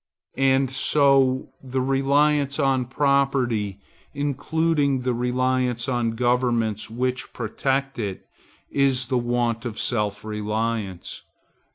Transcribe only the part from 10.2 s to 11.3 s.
reliance.